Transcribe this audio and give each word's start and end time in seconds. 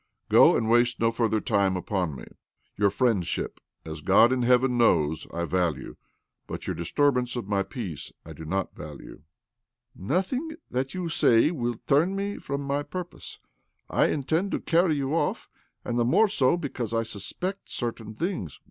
Go, 0.29 0.57
and 0.57 0.67
waste 0.67 0.99
no 0.99 1.11
further 1.11 1.39
time 1.39 1.77
upon 1.77 2.15
me. 2.15 2.23
Your 2.75 2.89
friendship, 2.89 3.59
as 3.85 4.01
God 4.01 4.31
in 4.33 4.41
heaven 4.41 4.75
knows, 4.75 5.27
I 5.31 5.45
value; 5.45 5.95
but 6.47 6.65
your 6.65 6.75
disturbance 6.75 7.35
of 7.35 7.47
my 7.47 7.61
peace 7.61 8.11
I 8.25 8.33
do 8.33 8.43
not 8.43 8.73
value."" 8.73 9.21
Nothing 9.95 10.55
that 10.71 10.95
you 10.95 11.01
can 11.01 11.09
say 11.11 11.51
will 11.51 11.75
turn 11.85 12.15
me 12.15 12.39
from 12.39 12.63
my 12.63 12.81
purpose. 12.81 13.37
I 13.91 14.07
intend 14.07 14.49
to 14.53 14.59
carry 14.59 14.95
you 14.95 15.13
off, 15.13 15.47
arid 15.85 15.99
the 15.99 16.05
more 16.05 16.27
so 16.27 16.57
because 16.57 16.95
I 16.95 17.03
suspect 17.03 17.69
certain 17.69 18.15
things. 18.15 18.59